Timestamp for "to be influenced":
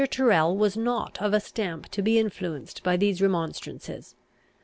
1.89-2.81